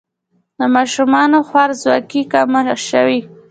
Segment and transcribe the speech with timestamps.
[0.57, 3.19] د ماشومانو خوارځواکي کمه شوې؟